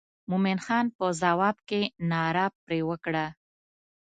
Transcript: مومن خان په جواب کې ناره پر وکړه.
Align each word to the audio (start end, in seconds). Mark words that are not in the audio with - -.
مومن 0.29 0.57
خان 0.65 0.85
په 0.97 1.05
جواب 1.21 1.57
کې 1.69 1.81
ناره 2.09 2.47
پر 2.63 2.71
وکړه. 2.89 3.25